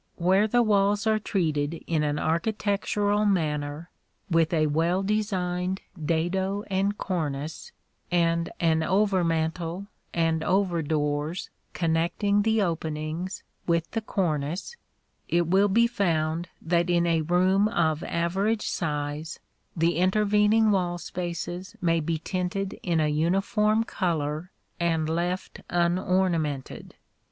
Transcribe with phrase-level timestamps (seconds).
[0.15, 3.91] Where the walls are treated in an architectural manner,
[4.31, 7.71] with a well designed dado and cornice,
[8.09, 14.75] and an over mantel and over doors connecting the openings with the cornice,
[15.29, 19.39] it will be found that in a room of average size
[19.77, 24.49] the intervening wall spaces may be tinted in a uniform color
[24.79, 26.95] and left unornamented.